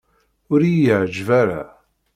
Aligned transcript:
Ur 0.51 0.59
iyi-yeɛǧib 0.63 1.29
ara. 1.41 1.61